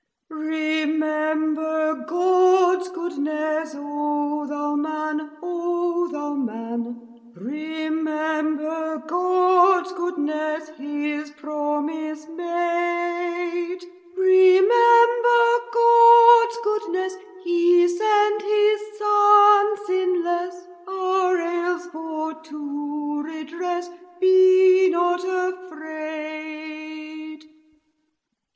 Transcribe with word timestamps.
Remember 0.31 1.93
God's 2.07 2.89
goodnesse, 2.89 3.75
O 3.77 4.47
thou 4.49 4.75
Man: 6.33 7.01
Remember 7.35 8.97
God's 9.05 9.93
goodnesse, 9.93 10.69
His 10.69 11.29
promise 11.29 12.25
made. 12.29 13.77
Remember 14.17 15.69
God's 15.71 16.57
goodnesse; 16.63 17.13
He 17.43 17.87
sent 17.87 18.41
His 18.41 18.81
Son 18.97 19.75
sinlesse 19.85 20.65
Our 20.87 21.37
ails 21.37 21.85
for 21.91 22.33
to 22.41 23.21
redress; 23.21 23.87
Be 24.19 24.89
not 24.89 25.23
afraid! 25.23 27.43